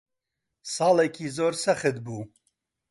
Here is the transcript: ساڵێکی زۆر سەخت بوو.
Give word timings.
ساڵێکی 0.75 1.27
زۆر 1.37 1.53
سەخت 1.63 1.95
بوو. 2.05 2.21